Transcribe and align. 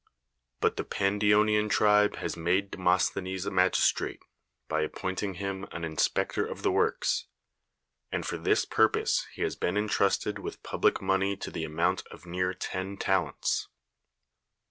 But 0.61 0.77
the 0.77 0.83
Pandionian 0.83 1.69
tribe 1.69 2.15
has 2.15 2.35
made 2.35 2.71
Demosthenes 2.71 3.45
a 3.45 3.51
magistrate, 3.51 4.19
by 4.67 4.81
appointing 4.81 5.35
him 5.35 5.67
an 5.71 5.83
inspector 5.85 6.43
of 6.43 6.63
the 6.63 6.71
works; 6.71 7.27
and 8.11 8.25
for 8.25 8.37
this 8.39 8.65
purpose 8.65 9.27
he 9.35 9.43
has 9.43 9.55
been 9.55 9.77
intrusted 9.77 10.39
with 10.39 10.63
public 10.63 11.03
money 11.03 11.37
to 11.37 11.51
the 11.51 11.65
amount 11.65 12.03
of 12.07 12.25
near 12.25 12.51
ten 12.55 12.97
talents. 12.97 13.67